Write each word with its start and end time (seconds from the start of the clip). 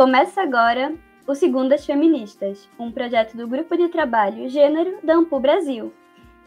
Começa 0.00 0.40
agora 0.40 0.96
o 1.26 1.34
Segundas 1.34 1.84
Feministas, 1.84 2.66
um 2.78 2.90
projeto 2.90 3.36
do 3.36 3.46
Grupo 3.46 3.76
de 3.76 3.86
Trabalho 3.90 4.48
Gênero 4.48 4.98
da 5.04 5.12
Ampu 5.12 5.38
Brasil. 5.38 5.92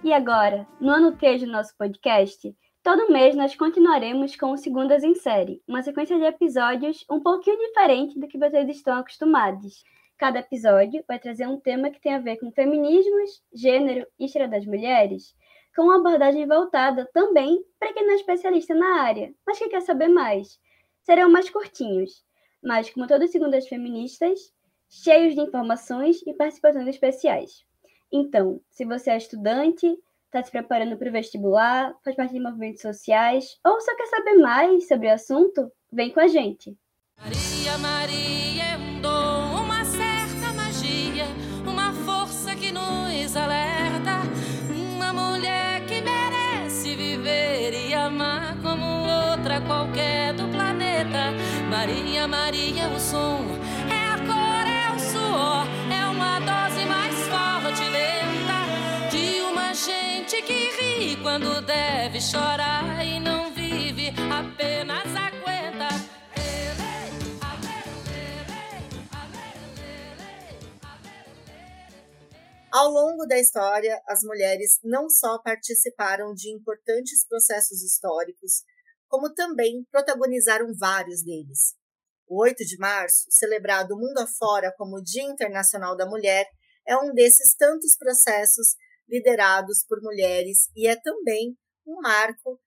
E 0.04 0.12
agora, 0.12 0.66
no 0.82 0.90
ano 0.90 1.16
3 1.16 1.44
do 1.44 1.52
nosso 1.52 1.78
podcast, 1.78 2.52
todo 2.82 3.12
mês 3.12 3.36
nós 3.36 3.56
continuaremos 3.56 4.36
com 4.36 4.54
o 4.54 4.58
Segundas 4.58 5.04
em 5.04 5.14
Série, 5.14 5.62
uma 5.68 5.84
sequência 5.84 6.18
de 6.18 6.26
episódios 6.26 7.06
um 7.08 7.20
pouquinho 7.20 7.60
diferente 7.60 8.20
do 8.20 8.28
que 8.28 8.40
vocês 8.40 8.68
estão 8.70 8.98
acostumados. 8.98 9.84
Cada 10.18 10.40
episódio 10.40 11.04
vai 11.08 11.20
trazer 11.20 11.48
um 11.48 11.60
tema 11.60 11.92
que 11.92 12.02
tem 12.02 12.16
a 12.16 12.20
ver 12.20 12.38
com 12.38 12.52
feminismos, 12.52 13.44
gênero 13.54 14.08
e 14.20 14.26
história 14.26 14.48
das 14.48 14.66
mulheres, 14.66 15.36
com 15.76 15.84
uma 15.84 15.98
abordagem 15.98 16.48
voltada 16.48 17.08
também 17.14 17.64
para 17.80 17.94
quem 17.94 18.04
não 18.04 18.14
é 18.14 18.16
especialista 18.16 18.74
na 18.74 19.04
área, 19.04 19.32
mas 19.46 19.60
que 19.60 19.70
quer 19.70 19.82
saber 19.82 20.08
mais. 20.08 20.60
Serão 21.04 21.30
mais 21.30 21.52
curtinhos, 21.52 22.24
mas 22.64 22.90
como 22.90 23.08
todas 23.08 23.32
segundas 23.32 23.68
feministas, 23.68 24.54
cheios 24.90 25.34
de 25.36 25.42
informações 25.42 26.22
e 26.26 26.34
participações 26.34 26.88
especiais. 26.88 27.66
Então, 28.12 28.62
se 28.70 28.86
você 28.86 29.10
é 29.10 29.18
estudante, 29.18 29.88
está 30.26 30.44
se 30.44 30.52
preparando 30.52 30.98
para 30.98 31.10
o 31.10 31.12
vestibular, 31.12 31.94
faz 32.04 32.16
parte 32.16 32.34
de 32.34 32.40
movimentos 32.40 32.82
sociais 32.82 33.58
ou 33.66 33.80
só 33.82 33.96
quer 33.96 34.08
saber 34.08 34.38
mais 34.38 34.88
sobre 34.88 35.08
o 35.08 35.14
assunto, 35.14 35.72
vem 35.92 36.12
com 36.12 36.20
a 36.20 36.28
gente. 36.28 36.76
Maria, 37.20 37.78
Maria 37.78 38.64
é 38.64 38.78
um 38.78 39.02
dom, 39.02 39.64
uma 39.64 39.86
certa 39.86 40.54
magia, 40.54 41.26
uma 41.68 41.94
força 41.94 42.56
que 42.56 42.72
nos 42.72 43.36
alerta, 43.36 44.22
uma 44.70 45.14
mulher 45.14 45.86
que 45.86 46.02
merece 46.02 46.96
viver 46.96 47.74
e 47.74 47.94
amar 47.94 48.56
como 48.62 48.86
outra 49.32 49.62
qualquer 49.62 50.34
do 50.34 50.48
planeta. 50.50 51.32
Maria, 51.70 52.28
Maria 52.28 52.53
quando 61.24 61.66
deve 61.66 62.20
chorar 62.20 63.02
e 63.06 63.18
não 63.18 63.54
vive, 63.54 64.10
apenas 64.30 65.06
aguenta. 65.16 65.88
Ao 72.70 72.90
longo 72.90 73.26
da 73.26 73.40
história, 73.40 74.02
as 74.06 74.22
mulheres 74.24 74.80
não 74.84 75.10
só 75.10 75.40
participaram 75.42 76.34
de 76.34 76.52
importantes 76.52 77.26
processos 77.26 77.82
históricos, 77.82 78.64
como 79.08 79.34
também 79.34 79.86
protagonizaram 79.90 80.74
vários 80.78 81.24
deles. 81.24 81.76
O 82.28 82.42
8 82.42 82.66
de 82.66 82.78
março, 82.78 83.28
celebrado 83.30 83.96
mundo 83.96 84.18
afora 84.18 84.74
como 84.78 85.02
Dia 85.02 85.24
Internacional 85.24 85.96
da 85.96 86.06
Mulher, 86.06 86.46
é 86.86 86.98
um 86.98 87.14
desses 87.14 87.56
tantos 87.56 87.96
processos 87.96 88.76
liderados 89.08 89.84
por 89.88 90.02
mulheres 90.02 90.70
e 90.76 90.88
é 90.88 90.96
também 90.96 91.58
um 91.86 92.02
marco 92.02 92.60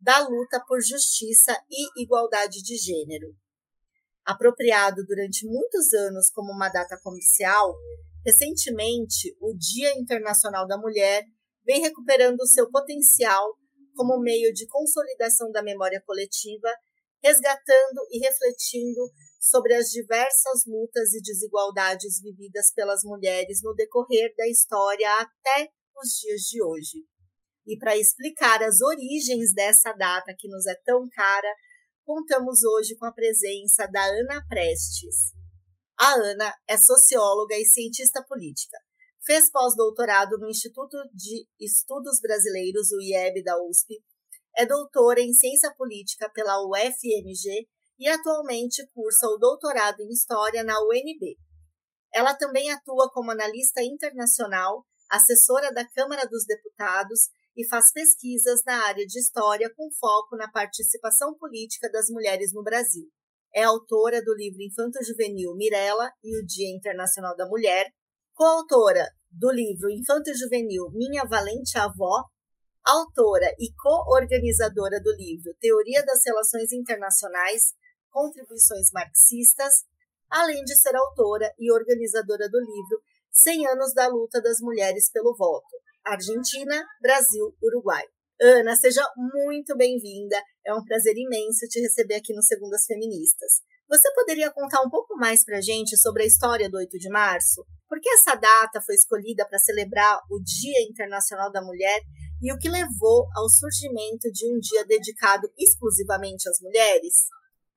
da 0.00 0.18
luta 0.20 0.62
por 0.66 0.80
justiça 0.82 1.56
e 1.70 2.02
igualdade 2.02 2.62
de 2.62 2.76
gênero. 2.76 3.36
Apropriado 4.24 5.04
durante 5.06 5.46
muitos 5.46 5.92
anos 5.92 6.30
como 6.30 6.52
uma 6.52 6.68
data 6.68 6.98
comercial, 7.02 7.74
recentemente 8.24 9.36
o 9.40 9.54
Dia 9.56 9.92
Internacional 9.98 10.66
da 10.66 10.76
Mulher 10.78 11.24
vem 11.64 11.80
recuperando 11.80 12.46
seu 12.46 12.70
potencial 12.70 13.56
como 13.94 14.20
meio 14.20 14.52
de 14.52 14.66
consolidação 14.66 15.50
da 15.52 15.62
memória 15.62 16.02
coletiva, 16.04 16.68
resgatando 17.22 18.00
e 18.10 18.18
refletindo 18.18 19.00
sobre 19.40 19.74
as 19.74 19.88
diversas 19.88 20.64
lutas 20.66 21.12
e 21.12 21.20
desigualdades 21.20 22.20
vividas 22.20 22.72
pelas 22.72 23.02
mulheres 23.04 23.60
no 23.62 23.74
decorrer 23.74 24.34
da 24.36 24.48
história 24.48 25.08
até 25.20 25.70
os 26.00 26.08
dias 26.20 26.42
de 26.42 26.62
hoje. 26.62 27.04
E 27.66 27.76
para 27.78 27.96
explicar 27.96 28.62
as 28.62 28.80
origens 28.80 29.52
dessa 29.54 29.92
data 29.92 30.34
que 30.36 30.48
nos 30.48 30.66
é 30.66 30.74
tão 30.84 31.08
cara, 31.10 31.54
contamos 32.04 32.62
hoje 32.64 32.96
com 32.96 33.06
a 33.06 33.12
presença 33.12 33.86
da 33.86 34.04
Ana 34.04 34.44
Prestes. 34.48 35.32
A 35.98 36.14
Ana 36.14 36.54
é 36.68 36.76
socióloga 36.76 37.56
e 37.56 37.64
cientista 37.64 38.24
política, 38.24 38.76
Fez 39.24 39.48
pós-doutorado 39.52 40.36
no 40.36 40.48
Instituto 40.48 40.96
de 41.14 41.46
Estudos 41.60 42.20
Brasileiros, 42.20 42.90
o 42.90 43.00
IEB 43.00 43.44
da 43.44 43.56
USP. 43.62 44.02
É 44.56 44.66
doutora 44.66 45.20
em 45.20 45.32
Ciência 45.32 45.72
Política 45.76 46.28
pela 46.34 46.60
UFMG 46.66 47.68
e 48.00 48.08
atualmente 48.08 48.84
cursa 48.92 49.28
o 49.28 49.38
doutorado 49.38 50.00
em 50.00 50.10
História 50.10 50.64
na 50.64 50.76
UNB. 50.80 51.38
Ela 52.12 52.34
também 52.34 52.72
atua 52.72 53.08
como 53.12 53.30
analista 53.30 53.80
internacional, 53.80 54.84
assessora 55.12 55.70
da 55.70 55.86
Câmara 55.86 56.26
dos 56.26 56.46
Deputados 56.46 57.28
e 57.54 57.68
faz 57.68 57.92
pesquisas 57.92 58.62
na 58.64 58.86
área 58.86 59.04
de 59.06 59.18
história 59.18 59.70
com 59.76 59.90
foco 60.00 60.36
na 60.36 60.50
participação 60.50 61.36
política 61.36 61.90
das 61.90 62.08
mulheres 62.08 62.50
no 62.54 62.62
Brasil. 62.62 63.06
É 63.54 63.62
autora 63.62 64.24
do 64.24 64.34
livro 64.34 64.62
Infanto 64.62 65.04
Juvenil 65.04 65.54
Mirella 65.54 66.10
e 66.24 66.40
o 66.40 66.46
Dia 66.46 66.74
Internacional 66.74 67.36
da 67.36 67.46
Mulher, 67.46 67.92
coautora 68.32 69.06
do 69.30 69.52
livro 69.52 69.90
Infanto 69.90 70.30
e 70.30 70.34
Juvenil 70.34 70.90
Minha 70.92 71.24
Valente 71.24 71.76
Avó, 71.76 72.24
autora 72.82 73.54
e 73.58 73.70
co-organizadora 73.74 74.98
do 75.02 75.12
livro 75.14 75.54
Teoria 75.60 76.02
das 76.06 76.24
Relações 76.24 76.72
Internacionais, 76.72 77.74
Contribuições 78.10 78.90
Marxistas, 78.90 79.84
além 80.30 80.64
de 80.64 80.74
ser 80.74 80.96
autora 80.96 81.52
e 81.58 81.70
organizadora 81.70 82.48
do 82.48 82.58
livro 82.58 83.02
100 83.32 83.66
anos 83.68 83.94
da 83.94 84.08
luta 84.08 84.42
das 84.42 84.60
mulheres 84.60 85.10
pelo 85.10 85.34
voto, 85.34 85.74
Argentina, 86.04 86.84
Brasil, 87.00 87.56
Uruguai. 87.62 88.04
Ana, 88.38 88.76
seja 88.76 89.02
muito 89.16 89.74
bem-vinda. 89.74 90.36
É 90.66 90.74
um 90.74 90.84
prazer 90.84 91.14
imenso 91.16 91.66
te 91.68 91.80
receber 91.80 92.16
aqui 92.16 92.34
no 92.34 92.42
Segundas 92.42 92.84
Feministas. 92.86 93.62
Você 93.88 94.12
poderia 94.14 94.50
contar 94.50 94.82
um 94.82 94.90
pouco 94.90 95.16
mais 95.16 95.44
para 95.44 95.58
a 95.58 95.60
gente 95.62 95.96
sobre 95.96 96.24
a 96.24 96.26
história 96.26 96.68
do 96.68 96.76
8 96.76 96.98
de 96.98 97.08
março? 97.08 97.64
Por 97.88 98.00
que 98.00 98.08
essa 98.10 98.34
data 98.34 98.82
foi 98.84 98.96
escolhida 98.96 99.48
para 99.48 99.58
celebrar 99.58 100.20
o 100.30 100.38
Dia 100.42 100.82
Internacional 100.90 101.50
da 101.50 101.62
Mulher 101.62 102.00
e 102.42 102.52
o 102.52 102.58
que 102.58 102.68
levou 102.68 103.28
ao 103.34 103.48
surgimento 103.48 104.30
de 104.30 104.46
um 104.52 104.58
dia 104.58 104.84
dedicado 104.84 105.48
exclusivamente 105.58 106.48
às 106.50 106.60
mulheres? 106.60 107.14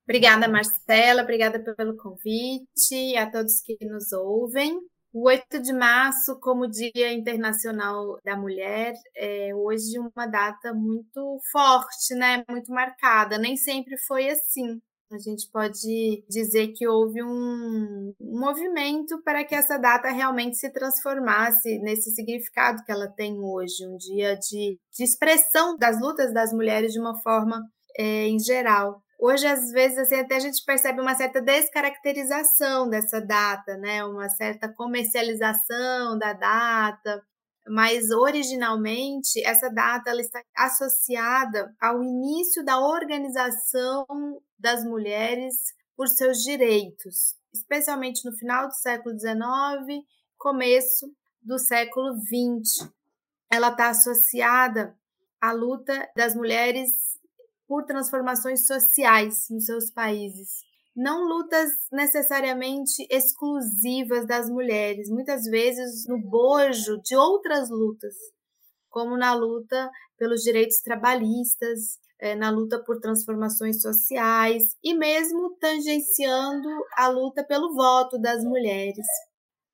Obrigada, 0.04 0.50
Marcela, 0.50 1.24
obrigada 1.24 1.64
pelo 1.76 1.96
convite, 1.96 3.16
a 3.18 3.32
todos 3.32 3.62
que 3.62 3.78
nos 3.86 4.12
ouvem. 4.12 4.80
O 5.16 5.30
8 5.30 5.62
de 5.62 5.72
março, 5.72 6.38
como 6.42 6.70
Dia 6.70 7.14
Internacional 7.14 8.20
da 8.22 8.36
Mulher, 8.36 8.94
é 9.16 9.56
hoje 9.56 9.98
uma 9.98 10.26
data 10.26 10.74
muito 10.74 11.40
forte, 11.54 12.14
né? 12.16 12.44
Muito 12.50 12.70
marcada. 12.70 13.38
Nem 13.38 13.56
sempre 13.56 13.98
foi 13.98 14.28
assim. 14.28 14.82
A 15.10 15.18
gente 15.18 15.50
pode 15.54 16.26
dizer 16.28 16.74
que 16.74 16.86
houve 16.86 17.24
um, 17.24 18.14
movimento 18.20 19.22
para 19.24 19.46
que 19.46 19.56
essa 19.56 19.78
data 19.78 20.10
realmente 20.10 20.58
se 20.58 20.70
transformasse 20.70 21.80
nesse 21.80 22.14
significado 22.14 22.84
que 22.84 22.92
ela 22.92 23.08
tem 23.08 23.40
hoje, 23.40 23.88
um 23.88 23.96
dia 23.96 24.36
de, 24.36 24.78
de 24.94 25.02
expressão 25.02 25.78
das 25.78 25.98
lutas 25.98 26.34
das 26.34 26.52
mulheres 26.52 26.92
de 26.92 27.00
uma 27.00 27.18
forma 27.22 27.62
é, 27.98 28.28
em 28.28 28.38
geral. 28.38 29.02
Hoje, 29.18 29.48
às 29.48 29.72
vezes, 29.72 29.98
assim, 29.98 30.16
até 30.16 30.36
a 30.36 30.40
gente 30.40 30.64
percebe 30.66 31.00
uma 31.00 31.16
certa 31.16 31.42
descaracterização 31.42 32.90
dessa 32.90 33.22
data, 33.22 33.78
né? 33.78 34.04
Uma 34.04 34.30
certa 34.30 34.68
comercialização 34.68 36.18
da 36.18 36.34
data, 36.34 37.24
mas 37.68 38.12
originalmente 38.12 39.44
essa 39.44 39.70
data 39.70 40.12
ela 40.12 40.22
está 40.22 40.42
associada 40.56 41.74
ao 41.82 42.04
início 42.04 42.64
da 42.64 42.80
organização 42.80 44.06
das 44.60 44.84
mulheres 44.84 45.56
por 45.96 46.08
seus 46.08 46.44
direitos, 46.44 47.36
especialmente 47.54 48.24
no 48.26 48.36
final 48.38 48.68
do 48.68 48.74
século 48.74 49.18
XIX, 49.18 50.06
começo 50.38 51.10
do 51.42 51.58
século 51.58 52.14
XX. 52.16 52.92
Ela 53.50 53.70
está 53.70 53.90
associada 53.90 54.96
à 55.40 55.52
luta 55.52 56.08
das 56.16 56.36
mulheres 56.36 57.15
por 57.68 57.86
transformações 57.86 58.66
sociais 58.68 59.46
nos 59.50 59.66
seus 59.66 59.92
países 59.92 60.66
não 60.96 61.28
lutas 61.28 61.70
necessariamente 61.92 63.06
exclusivas 63.12 64.26
das 64.26 64.50
mulheres, 64.50 65.10
muitas 65.10 65.44
vezes 65.44 66.08
no 66.08 66.18
bojo 66.18 67.02
de 67.02 67.16
outras 67.16 67.70
lutas, 67.70 68.16
como 68.90 69.18
na 69.18 69.34
luta 69.34 69.92
pelos 70.18 70.42
direitos 70.42 70.80
trabalhistas, 70.80 72.00
eh, 72.22 72.36
na 72.36 72.50
luta 72.50 72.82
por 72.82 73.02
transformações 73.02 73.82
sociais 73.82 74.64
e 74.82 74.94
mesmo 74.94 75.58
tangenciando 75.60 76.70
a 76.98 77.10
luta 77.10 77.44
pelo 77.44 77.74
voto 77.74 78.18
das 78.18 78.42
mulheres. 78.46 79.06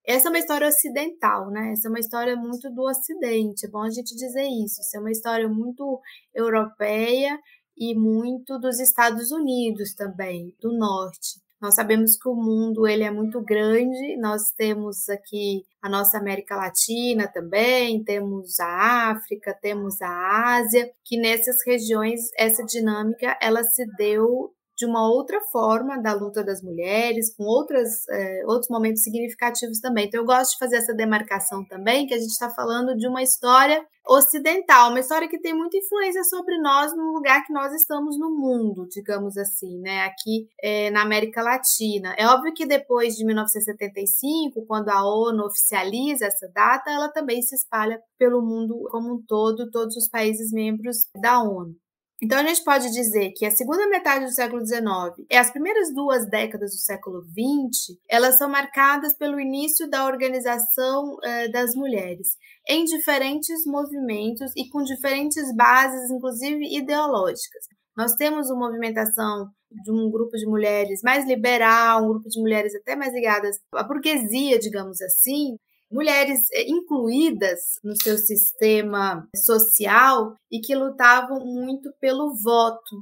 Essa 0.04 0.30
é 0.30 0.32
uma 0.32 0.40
história 0.40 0.68
ocidental, 0.68 1.52
né? 1.52 1.74
Essa 1.74 1.88
é 1.88 1.90
uma 1.90 2.00
história 2.00 2.36
muito 2.36 2.68
do 2.72 2.82
Ocidente, 2.82 3.68
é 3.68 3.70
bom 3.70 3.84
a 3.84 3.90
gente 3.92 4.16
dizer 4.16 4.48
isso. 4.48 4.82
Isso 4.82 4.98
é 4.98 5.00
uma 5.00 5.12
história 5.12 5.48
muito 5.48 6.02
europeia 6.34 7.38
e 7.82 7.96
muito 7.96 8.60
dos 8.60 8.80
Estados 8.80 9.32
Unidos 9.32 9.96
também, 9.96 10.54
do 10.62 10.72
norte. 10.72 11.42
Nós 11.60 11.74
sabemos 11.74 12.16
que 12.16 12.30
o 12.30 12.36
mundo 12.36 12.88
ele 12.88 13.04
é 13.04 13.10
muito 13.10 13.42
grande, 13.42 14.18
nós 14.18 14.52
temos 14.56 15.10
aqui 15.10 15.64
a 15.82 15.90
nossa 15.90 16.20
América 16.20 16.56
Latina 16.56 17.28
também, 17.28 18.04
temos 18.04 18.60
a 18.60 19.12
África, 19.12 19.58
temos 19.60 20.00
a 20.00 20.58
Ásia, 20.58 20.92
que 21.04 21.18
nessas 21.18 21.58
regiões 21.66 22.30
essa 22.38 22.64
dinâmica 22.64 23.36
ela 23.42 23.64
se 23.64 23.84
deu 23.98 24.54
de 24.82 24.86
uma 24.88 25.08
outra 25.08 25.40
forma 25.52 26.02
da 26.02 26.12
luta 26.12 26.44
das 26.44 26.64
mulheres, 26.64 27.36
com 27.36 27.44
outras, 27.44 28.08
é, 28.10 28.44
outros 28.48 28.68
momentos 28.68 29.04
significativos 29.04 29.80
também. 29.80 30.08
Então, 30.08 30.20
eu 30.20 30.26
gosto 30.26 30.54
de 30.54 30.58
fazer 30.58 30.78
essa 30.78 30.92
demarcação 30.92 31.64
também, 31.64 32.08
que 32.08 32.16
a 32.16 32.18
gente 32.18 32.32
está 32.32 32.50
falando 32.50 32.98
de 32.98 33.08
uma 33.08 33.22
história 33.22 33.86
ocidental, 34.08 34.90
uma 34.90 35.00
história 35.00 35.30
que 35.30 35.40
tem 35.40 35.54
muita 35.54 35.78
influência 35.78 36.24
sobre 36.24 36.58
nós 36.58 36.98
no 36.98 37.14
lugar 37.14 37.46
que 37.46 37.54
nós 37.54 37.72
estamos 37.74 38.18
no 38.18 38.32
mundo, 38.32 38.88
digamos 38.90 39.38
assim, 39.38 39.78
né? 39.82 40.02
Aqui 40.06 40.48
é, 40.64 40.90
na 40.90 41.04
América 41.04 41.44
Latina. 41.44 42.16
É 42.18 42.26
óbvio 42.26 42.56
que 42.56 42.66
depois 42.66 43.16
de 43.16 43.24
1975, 43.24 44.66
quando 44.66 44.90
a 44.90 45.06
ONU 45.06 45.46
oficializa 45.46 46.26
essa 46.26 46.50
data, 46.52 46.90
ela 46.90 47.10
também 47.10 47.40
se 47.44 47.54
espalha 47.54 48.02
pelo 48.18 48.42
mundo 48.42 48.88
como 48.90 49.14
um 49.14 49.24
todo, 49.28 49.70
todos 49.70 49.96
os 49.96 50.10
países 50.10 50.52
membros 50.52 51.06
da 51.22 51.44
ONU. 51.44 51.76
Então, 52.24 52.38
a 52.38 52.44
gente 52.44 52.64
pode 52.64 52.92
dizer 52.92 53.32
que 53.36 53.46
a 53.48 53.52
segunda 53.52 53.88
metade 53.88 54.26
do 54.26 54.32
século 54.32 54.64
XIX 54.64 55.26
e 55.28 55.36
as 55.36 55.50
primeiras 55.50 55.92
duas 55.92 56.30
décadas 56.30 56.72
do 56.72 56.78
século 56.78 57.24
XX, 57.24 57.98
elas 58.08 58.38
são 58.38 58.48
marcadas 58.48 59.18
pelo 59.18 59.40
início 59.40 59.90
da 59.90 60.06
organização 60.06 61.18
eh, 61.24 61.50
das 61.50 61.74
mulheres 61.74 62.38
em 62.70 62.84
diferentes 62.84 63.66
movimentos 63.66 64.52
e 64.56 64.70
com 64.70 64.84
diferentes 64.84 65.52
bases, 65.56 66.12
inclusive 66.12 66.64
ideológicas. 66.78 67.66
Nós 67.98 68.14
temos 68.14 68.52
uma 68.52 68.68
movimentação 68.68 69.50
de 69.72 69.92
um 69.92 70.12
grupo 70.12 70.38
de 70.38 70.46
mulheres 70.46 71.02
mais 71.04 71.26
liberal, 71.26 72.04
um 72.04 72.10
grupo 72.10 72.30
de 72.30 72.40
mulheres 72.40 72.76
até 72.76 72.96
mais 72.96 73.14
ligadas 73.14 73.58
à 73.74 73.84
burguesia, 73.84 74.60
digamos 74.60 75.02
assim, 75.02 75.58
mulheres 75.92 76.40
eh, 76.54 76.70
incluídas 76.70 77.80
no 77.84 77.96
seu 78.02 78.18
sistema 78.18 79.28
social 79.36 80.36
e 80.52 80.60
que 80.60 80.76
lutavam 80.76 81.40
muito 81.46 81.92
pelo 82.00 82.34
voto. 82.36 82.96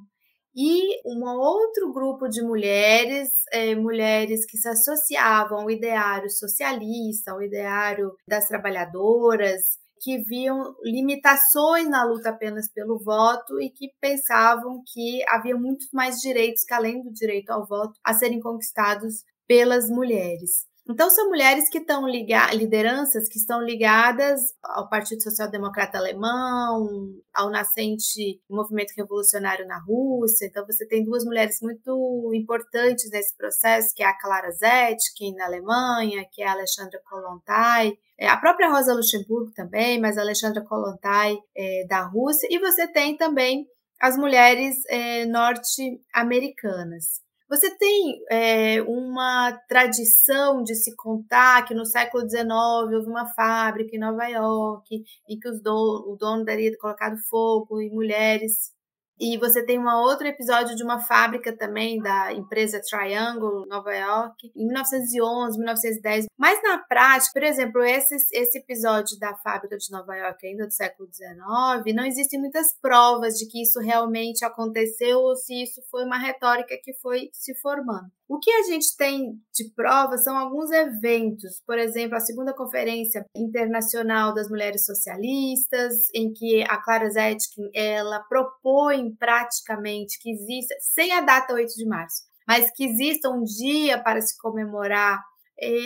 E 0.55 0.99
um 1.05 1.23
outro 1.25 1.93
grupo 1.93 2.27
de 2.27 2.41
mulheres, 2.41 3.29
é, 3.51 3.75
mulheres 3.75 4.45
que 4.45 4.57
se 4.57 4.67
associavam 4.67 5.59
ao 5.61 5.71
ideário 5.71 6.29
socialista, 6.29 7.31
ao 7.31 7.41
ideário 7.41 8.11
das 8.27 8.47
trabalhadoras, 8.47 9.77
que 10.01 10.17
viam 10.17 10.75
limitações 10.83 11.87
na 11.89 12.03
luta 12.03 12.29
apenas 12.29 12.71
pelo 12.71 12.97
voto 12.97 13.61
e 13.61 13.69
que 13.69 13.89
pensavam 14.01 14.81
que 14.85 15.21
havia 15.27 15.55
muito 15.55 15.85
mais 15.93 16.19
direitos 16.19 16.63
que 16.63 16.73
além 16.73 17.01
do 17.01 17.11
direito 17.11 17.49
ao 17.51 17.67
voto 17.67 17.93
a 18.03 18.13
serem 18.13 18.39
conquistados 18.39 19.23
pelas 19.47 19.89
mulheres. 19.89 20.68
Então, 20.91 21.07
são 21.07 21.29
mulheres 21.29 21.69
que 21.69 21.77
estão 21.77 22.07
ligadas, 22.07 22.55
lideranças 22.55 23.29
que 23.29 23.37
estão 23.37 23.61
ligadas 23.61 24.55
ao 24.63 24.89
Partido 24.89 25.21
Social 25.21 25.47
Democrata 25.47 25.99
Alemão, 25.99 27.13
ao 27.31 27.51
nascente 27.51 28.41
movimento 28.49 28.93
revolucionário 28.97 29.67
na 29.67 29.77
Rússia. 29.77 30.47
Então, 30.47 30.65
você 30.65 30.87
tem 30.87 31.05
duas 31.05 31.23
mulheres 31.23 31.59
muito 31.61 32.31
importantes 32.33 33.07
nesse 33.11 33.37
processo, 33.37 33.93
que 33.93 34.01
é 34.01 34.07
a 34.07 34.17
Clara 34.17 34.49
Zetkin, 34.49 35.35
na 35.35 35.45
Alemanha, 35.45 36.25
que 36.31 36.41
é 36.41 36.47
a 36.47 36.53
Alexandra 36.53 36.99
Kollontai, 37.07 37.95
é, 38.17 38.27
a 38.27 38.37
própria 38.37 38.71
Rosa 38.71 38.95
Luxemburgo 38.95 39.51
também, 39.51 40.01
mas 40.01 40.17
a 40.17 40.21
Alexandra 40.21 40.63
Kollontai 40.63 41.37
é, 41.55 41.85
da 41.87 42.01
Rússia. 42.01 42.47
E 42.49 42.57
você 42.57 42.87
tem 42.87 43.15
também 43.15 43.67
as 44.01 44.17
mulheres 44.17 44.75
é, 44.87 45.27
norte-americanas. 45.27 47.28
Você 47.49 47.75
tem 47.77 48.23
é, 48.29 48.81
uma 48.83 49.51
tradição 49.67 50.61
de 50.63 50.75
se 50.75 50.95
contar 50.95 51.65
que 51.65 51.73
no 51.73 51.83
século 51.83 52.29
XIX 52.29 52.45
houve 52.93 53.09
uma 53.09 53.25
fábrica 53.33 53.95
em 53.95 53.99
Nova 53.99 54.25
York 54.27 55.03
em 55.27 55.39
que 55.39 55.49
o 55.49 56.15
dono 56.15 56.45
teria 56.45 56.77
colocado 56.77 57.17
fogo 57.27 57.81
em 57.81 57.89
mulheres 57.89 58.71
e 59.19 59.37
você 59.37 59.65
tem 59.65 59.77
um 59.77 59.87
outro 59.87 60.25
episódio 60.25 60.75
de 60.75 60.83
uma 60.83 60.99
fábrica 60.99 61.55
também 61.55 61.99
da 61.99 62.31
empresa 62.31 62.81
Triangle, 62.81 63.65
Nova 63.67 63.93
York, 63.93 64.51
em 64.55 64.65
1911, 64.65 65.57
1910. 65.57 66.25
Mas 66.37 66.61
na 66.63 66.77
prática, 66.77 67.31
por 67.33 67.43
exemplo, 67.43 67.83
esse, 67.83 68.15
esse 68.31 68.57
episódio 68.57 69.19
da 69.19 69.35
fábrica 69.35 69.77
de 69.77 69.91
Nova 69.91 70.15
York, 70.15 70.47
ainda 70.47 70.65
do 70.65 70.73
século 70.73 71.09
XIX, 71.11 71.95
não 71.95 72.05
existem 72.05 72.39
muitas 72.39 72.73
provas 72.81 73.33
de 73.35 73.47
que 73.47 73.61
isso 73.61 73.79
realmente 73.79 74.45
aconteceu 74.45 75.19
ou 75.19 75.35
se 75.35 75.63
isso 75.63 75.81
foi 75.91 76.05
uma 76.05 76.17
retórica 76.17 76.77
que 76.81 76.93
foi 76.93 77.29
se 77.33 77.53
formando. 77.59 78.09
O 78.29 78.37
que 78.37 78.51
a 78.51 78.61
gente 78.61 78.95
tem 78.95 79.33
de 79.51 79.73
prova 79.75 80.15
são 80.19 80.37
alguns 80.37 80.69
eventos, 80.69 81.63
por 81.65 81.79
exemplo, 81.79 82.15
a 82.15 82.19
segunda 82.19 82.53
conferência 82.53 83.25
internacional 83.35 84.35
das 84.35 84.47
mulheres 84.47 84.85
socialistas, 84.85 85.95
em 86.13 86.31
que 86.31 86.63
a 86.69 86.77
Clara 86.77 87.09
Zetkin 87.09 87.71
ela 87.73 88.19
propõe 88.29 89.08
praticamente 89.15 90.19
que 90.19 90.31
exista, 90.31 90.75
sem 90.93 91.11
a 91.11 91.21
data 91.21 91.53
8 91.53 91.73
de 91.75 91.87
março, 91.87 92.23
mas 92.47 92.71
que 92.71 92.85
exista 92.85 93.29
um 93.29 93.43
dia 93.43 94.01
para 94.01 94.21
se 94.21 94.37
comemorar, 94.37 95.21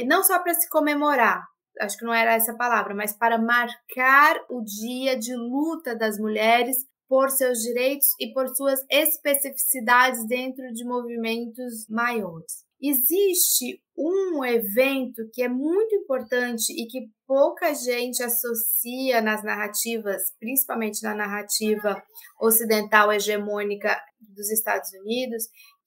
não 0.05 0.23
só 0.23 0.39
para 0.39 0.53
se 0.53 0.69
comemorar, 0.69 1.43
acho 1.79 1.97
que 1.97 2.05
não 2.05 2.13
era 2.13 2.33
essa 2.33 2.55
palavra, 2.55 2.93
mas 2.93 3.13
para 3.13 3.37
marcar 3.37 4.39
o 4.49 4.61
dia 4.63 5.17
de 5.17 5.35
luta 5.35 5.95
das 5.95 6.17
mulheres 6.17 6.77
por 7.07 7.29
seus 7.29 7.59
direitos 7.59 8.07
e 8.19 8.31
por 8.33 8.47
suas 8.49 8.79
especificidades 8.89 10.25
dentro 10.27 10.71
de 10.71 10.83
movimentos 10.85 11.87
maiores. 11.89 12.62
Existe 12.85 13.81
um 13.97 14.43
evento 14.43 15.29
que 15.31 15.41
é 15.41 15.47
muito 15.47 15.95
importante 15.95 16.73
e 16.73 16.85
que 16.85 17.07
pouca 17.25 17.73
gente 17.73 18.21
associa 18.21 19.21
nas 19.21 19.41
narrativas, 19.41 20.21
principalmente 20.37 21.01
na 21.01 21.15
narrativa 21.15 22.03
ocidental 22.41 23.13
hegemônica 23.13 23.97
dos 24.19 24.51
Estados 24.51 24.91
Unidos, 25.01 25.43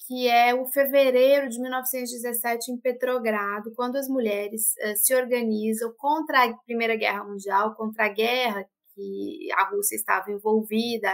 que 0.06 0.26
é 0.26 0.54
o 0.54 0.66
fevereiro 0.70 1.50
de 1.50 1.60
1917 1.60 2.72
em 2.72 2.80
Petrogrado, 2.80 3.74
quando 3.74 3.96
as 3.96 4.08
mulheres 4.08 4.72
uh, 4.82 4.96
se 4.96 5.14
organizam 5.14 5.92
contra 5.98 6.44
a 6.44 6.56
Primeira 6.64 6.96
Guerra 6.96 7.24
Mundial, 7.24 7.74
contra 7.74 8.06
a 8.06 8.08
guerra 8.08 8.64
que 8.94 9.48
a 9.52 9.68
Rússia 9.68 9.96
estava 9.96 10.30
envolvida, 10.30 11.10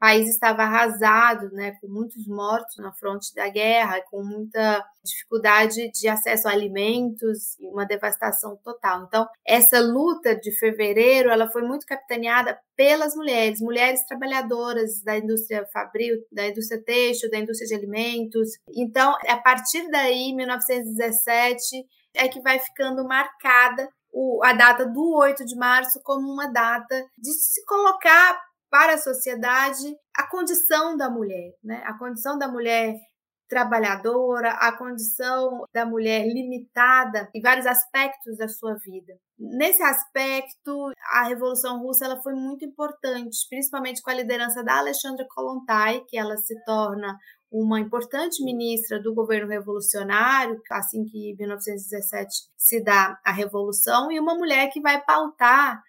o 0.00 0.06
país 0.06 0.30
estava 0.30 0.62
arrasado, 0.62 1.50
né, 1.52 1.72
com 1.78 1.86
muitos 1.86 2.26
mortos 2.26 2.78
na 2.78 2.90
fronte 2.90 3.34
da 3.34 3.50
guerra, 3.50 4.00
com 4.10 4.24
muita 4.24 4.82
dificuldade 5.04 5.90
de 5.92 6.08
acesso 6.08 6.48
a 6.48 6.52
alimentos 6.52 7.58
e 7.60 7.68
uma 7.68 7.84
devastação 7.84 8.56
total. 8.64 9.04
Então, 9.04 9.28
essa 9.46 9.78
luta 9.78 10.34
de 10.34 10.52
fevereiro, 10.52 11.28
ela 11.28 11.50
foi 11.50 11.60
muito 11.62 11.84
capitaneada 11.84 12.58
pelas 12.74 13.14
mulheres, 13.14 13.60
mulheres 13.60 14.02
trabalhadoras 14.06 15.02
da 15.02 15.18
indústria 15.18 15.66
fabril, 15.70 16.16
da 16.32 16.48
indústria 16.48 16.82
têxtil, 16.82 17.30
da 17.30 17.38
indústria 17.38 17.68
de 17.68 17.74
alimentos. 17.74 18.48
Então, 18.74 19.14
a 19.28 19.36
partir 19.36 19.86
daí, 19.90 20.34
1917, 20.34 21.86
é 22.14 22.26
que 22.26 22.40
vai 22.40 22.58
ficando 22.58 23.06
marcada 23.06 23.86
o, 24.12 24.42
a 24.42 24.54
data 24.54 24.86
do 24.86 25.14
8 25.16 25.44
de 25.44 25.56
março 25.56 26.00
como 26.02 26.26
uma 26.32 26.46
data 26.46 27.04
de 27.18 27.32
se 27.32 27.64
colocar 27.66 28.40
para 28.70 28.94
a 28.94 28.98
sociedade 28.98 29.96
a 30.16 30.26
condição 30.26 30.96
da 30.96 31.10
mulher, 31.10 31.52
né? 31.62 31.82
a 31.84 31.98
condição 31.98 32.38
da 32.38 32.46
mulher 32.46 32.94
trabalhadora, 33.48 34.52
a 34.52 34.70
condição 34.70 35.64
da 35.74 35.84
mulher 35.84 36.24
limitada 36.24 37.28
em 37.34 37.40
vários 37.40 37.66
aspectos 37.66 38.36
da 38.38 38.46
sua 38.46 38.76
vida. 38.76 39.12
Nesse 39.36 39.82
aspecto, 39.82 40.92
a 41.12 41.24
Revolução 41.24 41.82
Russa 41.82 42.04
ela 42.04 42.22
foi 42.22 42.34
muito 42.34 42.64
importante, 42.64 43.36
principalmente 43.48 44.00
com 44.02 44.10
a 44.10 44.14
liderança 44.14 44.62
da 44.62 44.78
Alexandra 44.78 45.26
Kollontai, 45.28 46.04
que 46.06 46.16
ela 46.16 46.36
se 46.36 46.54
torna 46.64 47.18
uma 47.50 47.80
importante 47.80 48.44
ministra 48.44 49.02
do 49.02 49.12
governo 49.12 49.48
revolucionário, 49.48 50.60
assim 50.70 51.04
que 51.04 51.32
em 51.32 51.36
1917 51.36 52.30
se 52.56 52.80
dá 52.80 53.18
a 53.24 53.32
revolução, 53.32 54.12
e 54.12 54.20
uma 54.20 54.36
mulher 54.36 54.70
que 54.70 54.80
vai 54.80 55.02
pautar 55.04 55.82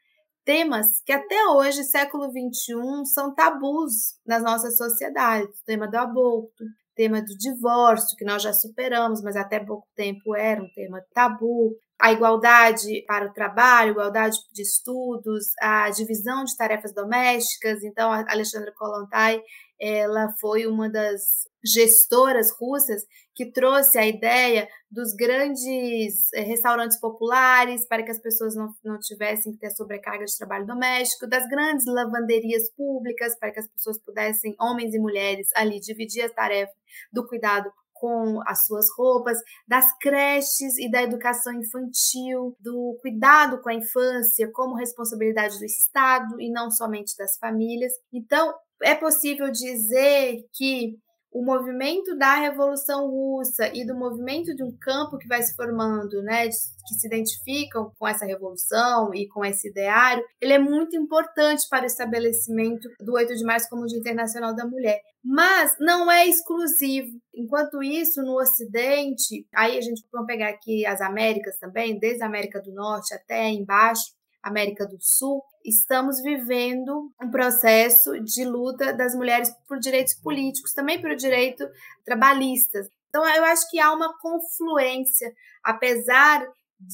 temas 0.43 1.01
que 1.05 1.12
até 1.12 1.48
hoje, 1.48 1.83
século 1.83 2.25
XXI, 2.25 3.05
são 3.13 3.33
tabus 3.33 4.15
nas 4.25 4.43
nossas 4.43 4.77
sociedades. 4.77 5.60
O 5.60 5.65
tema 5.65 5.88
do 5.88 5.95
aborto, 5.98 6.63
tema 6.95 7.21
do 7.21 7.38
divórcio, 7.38 8.17
que 8.17 8.25
nós 8.25 8.41
já 8.43 8.53
superamos, 8.53 9.21
mas 9.21 9.36
até 9.36 9.60
pouco 9.60 9.88
tempo 9.95 10.36
era 10.36 10.62
um 10.62 10.69
tema 10.75 11.01
tabu, 11.13 11.75
a 12.00 12.12
igualdade 12.12 13.03
para 13.07 13.27
o 13.27 13.33
trabalho, 13.33 13.91
igualdade 13.91 14.38
de 14.51 14.63
estudos, 14.63 15.51
a 15.62 15.89
divisão 15.91 16.43
de 16.43 16.55
tarefas 16.57 16.93
domésticas. 16.93 17.83
Então, 17.83 18.12
a 18.12 18.25
Alexandra 18.27 18.74
Kollontai, 18.75 19.41
ela 19.81 20.31
foi 20.39 20.67
uma 20.67 20.88
das 20.88 21.50
gestoras 21.65 22.51
russas 22.59 23.01
que 23.33 23.51
trouxe 23.51 23.97
a 23.97 24.05
ideia 24.05 24.67
dos 24.89 25.13
grandes 25.13 26.31
eh, 26.33 26.41
restaurantes 26.41 27.00
populares 27.00 27.88
para 27.88 28.03
que 28.03 28.11
as 28.11 28.19
pessoas 28.19 28.55
não, 28.55 28.69
não 28.83 29.00
tivessem 29.00 29.53
que 29.53 29.59
ter 29.59 29.71
sobrecarga 29.71 30.25
de 30.25 30.38
trabalho 30.38 30.67
doméstico, 30.67 31.27
das 31.27 31.47
grandes 31.47 31.85
lavanderias 31.88 32.69
públicas 32.75 33.38
para 33.39 33.51
que 33.51 33.59
as 33.59 33.67
pessoas 33.67 34.00
pudessem, 34.03 34.55
homens 34.59 34.93
e 34.93 35.00
mulheres, 35.00 35.50
ali 35.55 35.79
dividir 35.79 36.23
a 36.23 36.29
tarefa 36.29 36.73
do 37.11 37.25
cuidado 37.25 37.71
com 38.01 38.41
as 38.47 38.65
suas 38.65 38.88
roupas, 38.97 39.38
das 39.67 39.85
creches 40.00 40.77
e 40.79 40.89
da 40.89 41.03
educação 41.03 41.53
infantil, 41.53 42.57
do 42.59 42.97
cuidado 43.00 43.61
com 43.61 43.69
a 43.69 43.75
infância 43.75 44.50
como 44.51 44.75
responsabilidade 44.75 45.59
do 45.59 45.65
Estado 45.65 46.41
e 46.41 46.51
não 46.51 46.71
somente 46.71 47.15
das 47.15 47.38
famílias. 47.38 47.93
Então, 48.11 48.51
é 48.83 48.95
possível 48.95 49.51
dizer 49.51 50.45
que 50.53 50.97
o 51.31 51.43
movimento 51.43 52.15
da 52.17 52.35
Revolução 52.35 53.09
Russa 53.09 53.71
e 53.73 53.85
do 53.85 53.95
movimento 53.95 54.53
de 54.53 54.63
um 54.63 54.75
campo 54.77 55.17
que 55.17 55.27
vai 55.27 55.41
se 55.41 55.55
formando, 55.55 56.21
né, 56.21 56.50
que 56.50 56.95
se 57.00 57.07
identificam 57.07 57.89
com 57.97 58.05
essa 58.05 58.25
revolução 58.25 59.13
e 59.15 59.29
com 59.29 59.45
esse 59.45 59.69
ideário, 59.69 60.23
ele 60.41 60.53
é 60.53 60.59
muito 60.59 60.95
importante 60.97 61.65
para 61.69 61.83
o 61.83 61.88
estabelecimento 61.88 62.89
do 63.00 63.13
8 63.13 63.33
de 63.33 63.45
março 63.45 63.69
como 63.69 63.85
Dia 63.85 64.00
Internacional 64.00 64.53
da 64.53 64.67
Mulher. 64.67 65.00
Mas 65.23 65.73
não 65.79 66.11
é 66.11 66.27
exclusivo. 66.27 67.17
Enquanto 67.33 67.81
isso, 67.81 68.21
no 68.21 68.38
Ocidente, 68.38 69.47
aí 69.55 69.77
a 69.77 69.81
gente 69.81 70.03
vai 70.11 70.25
pegar 70.25 70.50
aqui 70.50 70.85
as 70.85 71.00
Américas 71.00 71.57
também, 71.57 71.97
desde 71.97 72.23
a 72.23 72.27
América 72.27 72.61
do 72.61 72.73
Norte 72.73 73.13
até 73.13 73.47
embaixo, 73.47 74.03
América 74.43 74.86
do 74.86 74.98
Sul, 75.00 75.43
estamos 75.63 76.21
vivendo 76.21 77.12
um 77.21 77.29
processo 77.29 78.19
de 78.19 78.43
luta 78.43 78.93
das 78.93 79.15
mulheres 79.15 79.50
por 79.67 79.79
direitos 79.79 80.13
políticos, 80.15 80.74
também 80.74 81.00
por 81.00 81.15
direito 81.15 81.67
trabalhistas. 82.05 82.88
Então, 83.10 83.27
eu 83.27 83.43
acho 83.45 83.69
que 83.69 83.79
há 83.79 83.91
uma 83.93 84.17
confluência, 84.19 85.31
apesar 85.63 86.48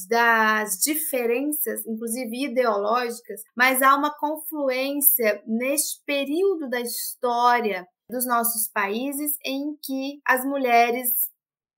das 0.08 0.78
diferenças, 0.78 1.86
inclusive 1.86 2.44
ideológicas, 2.44 3.40
mas 3.56 3.80
há 3.80 3.94
uma 3.94 4.14
confluência 4.18 5.42
neste 5.46 6.04
período 6.04 6.68
da 6.68 6.80
história 6.80 7.86
dos 8.10 8.26
nossos 8.26 8.68
países 8.68 9.36
em 9.44 9.76
que 9.82 10.20
as 10.26 10.44
mulheres 10.44 11.30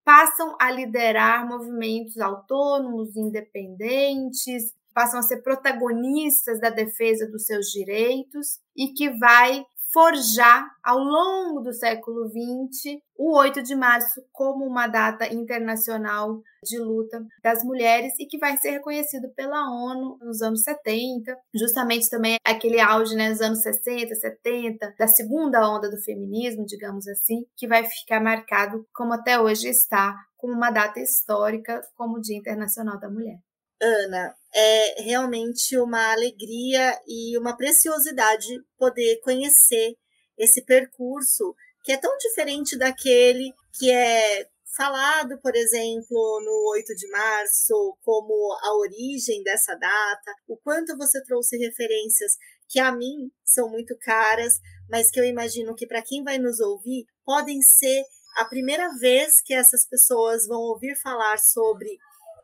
passam 0.05 0.57
a 0.61 0.71
liderar 0.71 1.47
movimentos 1.47 2.19
autônomos, 2.19 3.17
independentes, 3.17 4.73
passam 4.95 5.21
a 5.21 5.23
ser 5.23 5.43
protagonistas 5.43 6.61
da 6.61 6.71
defesa 6.71 7.29
dos 7.31 7.47
seus 7.47 7.67
direitos 7.67 8.59
e 8.77 8.89
que 8.89 9.11
vai 9.11 9.65
forjar 9.93 10.71
ao 10.85 10.99
longo 10.99 11.61
do 11.61 11.73
século 11.73 12.29
XX 12.29 13.01
o 13.19 13.37
8 13.37 13.63
de 13.63 13.75
março 13.75 14.23
como 14.33 14.65
uma 14.65 14.87
data 14.87 15.33
internacional 15.33 16.41
de 16.65 16.79
luta 16.79 17.21
das 17.43 17.65
mulheres 17.65 18.13
e 18.19 18.27
que 18.27 18.39
vai 18.39 18.57
ser 18.57 18.71
reconhecido 18.71 19.29
pela 19.35 19.69
ONU 19.69 20.19
nos 20.23 20.41
anos 20.43 20.63
70, 20.63 21.37
justamente 21.55 22.09
também 22.09 22.37
aquele 22.47 22.81
auge 22.81 23.15
né, 23.17 23.31
nos 23.31 23.41
anos 23.41 23.63
60, 23.63 24.15
70, 24.15 24.95
da 24.99 25.09
segunda 25.09 25.69
onda 25.69 25.91
do 25.91 26.01
feminismo, 26.03 26.65
digamos 26.65 27.09
assim, 27.09 27.45
que 27.57 27.67
vai 27.67 27.85
ficar 27.85 28.21
marcado 28.21 28.87
como 28.95 29.13
até 29.13 29.41
hoje 29.41 29.69
está 29.69 30.15
como 30.37 30.55
uma 30.55 30.71
data 30.71 31.01
histórica 31.01 31.81
como 31.95 32.17
o 32.17 32.21
Dia 32.21 32.39
Internacional 32.39 32.99
da 32.99 33.11
Mulher. 33.11 33.39
Ana, 33.81 34.35
é 34.55 35.03
realmente 35.03 35.79
uma 35.79 36.13
alegria 36.13 37.01
e 37.07 37.39
uma 37.39 37.57
preciosidade 37.57 38.49
poder 38.77 39.21
conhecer 39.21 39.95
esse 40.37 40.65
percurso 40.65 41.55
que 41.85 41.93
é 41.93 41.97
tão 41.97 42.17
diferente 42.19 42.77
daquele 42.77 43.53
que 43.79 43.91
é 43.91 44.47
falado, 44.77 45.39
por 45.41 45.55
exemplo, 45.57 46.41
no 46.45 46.71
8 46.73 46.95
de 46.95 47.09
março, 47.11 47.97
como 48.03 48.33
a 48.63 48.77
origem 48.79 49.43
dessa 49.43 49.75
data, 49.75 50.33
o 50.49 50.57
quanto 50.59 50.97
você 50.97 51.23
trouxe 51.25 51.57
referências 51.57 52.33
que 52.69 52.79
a 52.79 52.93
mim 52.93 53.31
são 53.45 53.69
muito 53.69 53.97
caras, 53.99 54.55
mas 54.89 55.11
que 55.11 55.19
eu 55.19 55.25
imagino 55.25 55.75
que 55.75 55.87
para 55.87 56.03
quem 56.03 56.23
vai 56.23 56.39
nos 56.39 56.61
ouvir 56.61 57.05
podem 57.25 57.61
ser 57.61 58.05
a 58.37 58.45
primeira 58.45 58.89
vez 58.99 59.43
que 59.43 59.53
essas 59.53 59.87
pessoas 59.89 60.47
vão 60.47 60.61
ouvir 60.61 60.95
falar 61.01 61.39
sobre 61.39 61.99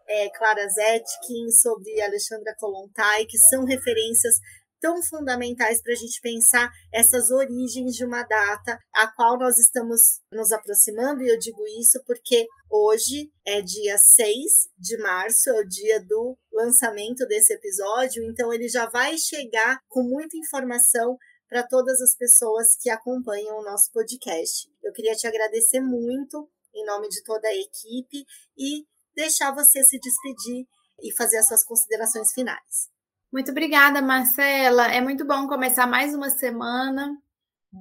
é, 0.09 0.31
Clara 0.31 0.69
Zetkin, 0.69 1.51
sobre 1.51 2.01
Alexandra 2.01 2.55
Kolontai, 2.59 3.27
que 3.27 3.39
são 3.39 3.65
referências 3.65 4.37
tão 4.81 5.03
fundamentais 5.03 5.83
para 5.83 5.93
a 5.93 5.97
gente 5.97 6.21
pensar 6.21 6.71
essas 6.93 7.31
origens 7.31 7.95
de 7.95 8.05
uma 8.05 8.23
data 8.23 8.79
a 8.95 9.07
qual 9.09 9.39
nós 9.39 9.59
estamos 9.59 10.21
nos 10.31 10.53
aproximando, 10.53 11.23
e 11.23 11.29
eu 11.29 11.39
digo 11.39 11.67
isso 11.81 12.03
porque 12.07 12.47
hoje 12.71 13.31
é 13.47 13.61
dia 13.63 13.97
6 13.97 14.35
de 14.79 14.99
março, 14.99 15.51
é 15.51 15.61
o 15.61 15.67
dia 15.67 16.01
do 16.01 16.37
lançamento 16.53 17.27
desse 17.27 17.55
episódio, 17.55 18.23
então 18.25 18.53
ele 18.53 18.69
já 18.69 18.89
vai 18.89 19.17
chegar 19.17 19.81
com 19.89 20.03
muita 20.03 20.37
informação 20.37 21.17
para 21.49 21.67
todas 21.67 22.01
as 22.01 22.17
pessoas 22.17 22.77
que 22.81 22.91
acompanham 22.91 23.59
o 23.59 23.65
nosso 23.65 23.91
podcast. 23.93 24.69
Eu 24.83 24.93
queria 24.93 25.15
te 25.15 25.27
agradecer 25.27 25.81
muito 25.81 26.49
em 26.75 26.85
nome 26.85 27.09
de 27.09 27.23
toda 27.23 27.49
a 27.49 27.55
equipe 27.55 28.25
e 28.59 28.85
deixar 29.17 29.55
você 29.55 29.83
se 29.83 29.99
despedir 29.99 30.67
e 31.03 31.15
fazer 31.17 31.39
as 31.39 31.49
suas 31.49 31.65
considerações 31.65 32.33
finais. 32.33 32.89
Muito 33.33 33.51
obrigada, 33.51 34.01
Marcela. 34.01 34.93
É 34.93 35.01
muito 35.01 35.27
bom 35.27 35.49
começar 35.49 35.87
mais 35.87 36.15
uma 36.15 36.31
semana 36.31 37.11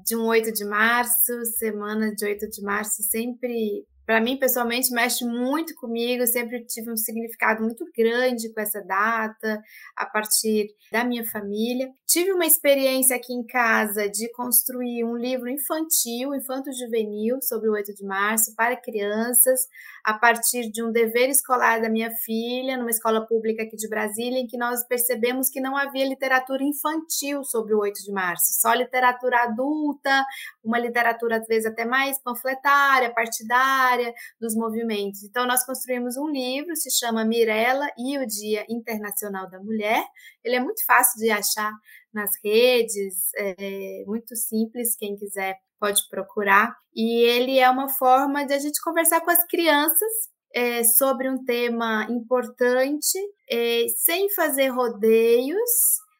de 0.06 0.15
um 0.15 0.25
8 0.25 0.51
de 0.51 0.65
março, 0.65 1.46
semana 1.58 2.13
de 2.13 2.25
8 2.25 2.50
de 2.50 2.62
março, 2.62 3.04
sempre 3.04 3.86
para 4.06 4.22
mim, 4.22 4.38
pessoalmente, 4.38 4.92
mexe 4.92 5.25
muito 5.25 5.74
comigo. 5.75 6.27
sempre 6.27 6.63
tive 6.65 6.92
um 6.92 6.98
significado 6.98 7.63
muito 7.63 7.84
grande 7.98 8.54
com 8.54 8.62
essa 8.62 8.80
data, 8.82 9.62
a 9.98 10.06
partir 10.06 10.68
da 10.92 11.04
minha 11.04 11.25
família. 11.25 11.89
Tive 12.16 12.32
uma 12.32 12.46
experiência 12.46 13.14
aqui 13.14 13.34
em 13.34 13.46
casa 13.46 14.10
de 14.10 14.32
construir 14.32 15.04
um 15.04 15.18
livro 15.18 15.50
infantil, 15.50 16.34
infanto-juvenil, 16.34 17.42
sobre 17.42 17.68
o 17.68 17.74
8 17.74 17.94
de 17.94 18.06
março, 18.06 18.56
para 18.56 18.78
crianças, 18.78 19.68
a 20.02 20.14
partir 20.14 20.72
de 20.72 20.82
um 20.82 20.94
dever 20.94 21.28
escolar 21.28 21.82
da 21.82 21.90
minha 21.90 22.10
filha, 22.24 22.78
numa 22.78 22.90
escola 22.90 23.28
pública 23.28 23.64
aqui 23.64 23.76
de 23.76 23.90
Brasília, 23.90 24.40
em 24.40 24.48
que 24.48 24.58
nós 24.58 24.82
percebemos 24.88 25.50
que 25.50 25.60
não 25.60 25.76
havia 25.76 26.08
literatura 26.08 26.64
infantil 26.64 27.44
sobre 27.44 27.74
o 27.74 27.80
8 27.80 28.02
de 28.02 28.14
março, 28.14 28.62
só 28.62 28.74
literatura 28.74 29.44
adulta, 29.44 30.24
uma 30.64 30.80
literatura, 30.80 31.36
às 31.36 31.46
vezes, 31.46 31.66
até 31.66 31.84
mais 31.84 32.18
panfletária, 32.24 33.14
partidária 33.14 34.14
dos 34.40 34.56
movimentos. 34.56 35.22
Então, 35.22 35.46
nós 35.46 35.66
construímos 35.66 36.16
um 36.16 36.30
livro, 36.30 36.78
se 36.78 36.90
chama 36.92 37.26
Mirella 37.26 37.90
e 37.98 38.18
o 38.18 38.26
Dia 38.26 38.66
Internacional 38.70 39.50
da 39.50 39.60
Mulher. 39.60 40.02
Ele 40.42 40.56
é 40.56 40.62
muito 40.62 40.86
fácil 40.86 41.20
de 41.20 41.30
achar 41.30 41.74
nas 42.16 42.32
redes, 42.44 43.30
é 43.38 44.04
muito 44.08 44.36
simples, 44.36 44.96
quem 44.96 45.16
quiser 45.16 45.56
pode 45.80 46.02
procurar. 46.10 46.74
E 46.96 47.22
ele 47.24 47.60
é 47.60 47.70
uma 47.70 47.90
forma 47.90 48.46
de 48.46 48.54
a 48.54 48.60
gente 48.60 48.82
conversar 48.82 49.22
com 49.22 49.30
as 49.30 49.46
crianças 49.46 50.12
é, 50.54 50.84
sobre 50.84 51.30
um 51.30 51.44
tema 51.44 52.08
importante, 52.10 53.20
é, 53.52 53.86
sem 53.90 54.30
fazer 54.34 54.70
rodeios, 54.70 55.70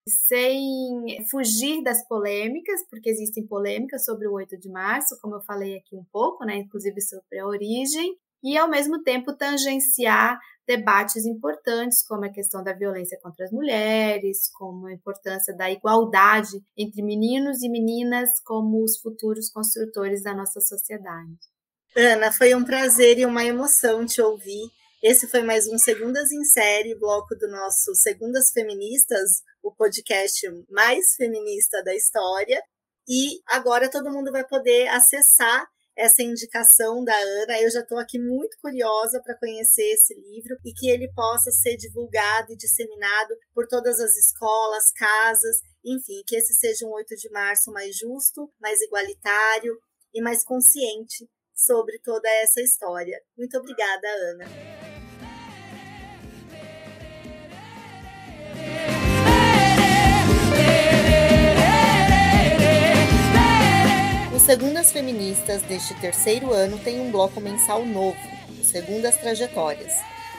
sem 0.08 1.18
fugir 1.32 1.82
das 1.82 2.06
polêmicas, 2.08 2.82
porque 2.90 3.10
existem 3.10 3.48
polêmicas 3.48 4.04
sobre 4.06 4.28
o 4.28 4.34
8 4.34 4.60
de 4.60 4.70
março, 4.70 5.18
como 5.22 5.36
eu 5.36 5.42
falei 5.42 5.78
aqui 5.78 5.96
um 5.96 6.06
pouco, 6.12 6.46
né, 6.46 6.58
inclusive 6.58 7.02
sobre 7.02 7.40
a 7.40 7.48
origem, 7.48 8.16
e 8.46 8.56
ao 8.56 8.70
mesmo 8.70 9.02
tempo 9.02 9.36
tangenciar 9.36 10.40
debates 10.68 11.26
importantes, 11.26 12.06
como 12.08 12.26
a 12.26 12.32
questão 12.32 12.64
da 12.64 12.74
violência 12.74 13.18
contra 13.20 13.44
as 13.44 13.52
mulheres, 13.52 14.52
como 14.54 14.86
a 14.86 14.94
importância 14.94 15.56
da 15.56 15.72
igualdade 15.72 16.64
entre 16.78 17.02
meninos 17.02 17.64
e 17.64 17.70
meninas 17.70 18.30
como 18.44 18.84
os 18.84 19.00
futuros 19.00 19.50
construtores 19.50 20.22
da 20.22 20.36
nossa 20.36 20.62
sociedade. 20.62 21.36
Ana, 21.98 22.32
foi 22.32 22.54
um 22.54 22.64
prazer 22.64 23.18
e 23.18 23.26
uma 23.26 23.44
emoção 23.44 24.06
te 24.06 24.22
ouvir. 24.22 24.70
Esse 25.02 25.28
foi 25.28 25.42
mais 25.42 25.68
um 25.68 25.78
Segundas 25.80 26.32
em 26.32 26.44
Série, 26.44 27.00
bloco 27.00 27.36
do 27.36 27.48
nosso 27.48 27.96
Segundas 27.96 28.52
Feministas, 28.52 29.42
o 29.64 29.72
podcast 29.72 30.42
mais 30.70 31.16
feminista 31.18 31.84
da 31.84 31.96
história. 31.96 32.62
E 33.08 33.40
agora 33.48 33.90
todo 33.90 34.12
mundo 34.12 34.32
vai 34.32 34.46
poder 34.46 34.88
acessar 34.90 35.66
essa 35.98 36.22
indicação 36.22 37.04
da 37.04 37.16
Ana. 37.16 37.62
Eu 37.62 37.72
já 37.72 37.82
estou 37.82 37.98
aqui 37.98 38.20
muito 38.20 38.58
curiosa 38.62 39.22
para 39.24 39.38
conhecer 39.38 39.94
esse 39.94 40.14
livro 40.14 40.58
e 40.66 40.74
que 40.74 40.90
ele 40.90 41.12
possa 41.14 41.52
ser 41.52 41.78
divulgado 41.78 42.52
e 42.52 42.58
disseminado 42.58 43.36
por 43.54 43.68
todas 43.68 44.00
as 44.00 44.16
escolas, 44.16 44.92
casas, 44.92 45.58
enfim, 45.84 46.22
que 46.28 46.36
esse 46.36 46.54
seja 46.54 46.86
um 46.86 46.94
8 46.94 47.16
de 47.16 47.30
março 47.30 47.72
mais 47.72 47.98
justo, 47.98 48.52
mais 48.60 48.82
igualitário 48.82 49.78
e 50.14 50.22
mais 50.22 50.44
consciente 50.44 51.30
sobre 51.54 52.00
toda 52.00 52.30
essa 52.42 52.62
história. 52.62 53.22
Muito 53.38 53.58
obrigada, 53.58 54.08
Ana. 54.32 54.95
Segundas 64.46 64.92
Feministas 64.92 65.64
deste 65.64 65.96
terceiro 65.96 66.54
ano 66.54 66.78
tem 66.78 67.00
um 67.00 67.10
bloco 67.10 67.42
mensal 67.42 67.84
novo, 67.84 68.16
Segundas 68.62 69.18
Trajetórias. 69.18 69.92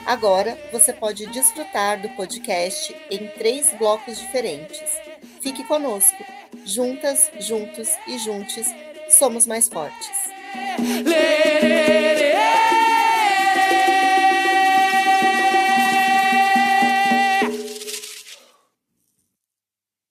Agora 0.05 0.57
você 0.71 0.93
pode 0.93 1.25
desfrutar 1.25 2.01
do 2.01 2.07
podcast 2.11 2.95
em 3.11 3.27
três 3.37 3.73
blocos 3.77 4.17
diferentes. 4.17 4.81
Fique 5.41 5.61
conosco. 5.65 6.23
Juntas, 6.63 7.29
juntos 7.37 7.89
e 8.07 8.17
juntes, 8.17 8.73
somos 9.09 9.45
mais 9.45 9.67
fortes. 9.67 10.31
lê, 11.03 11.59
lê, 11.67 12.15
lê. 12.15 12.86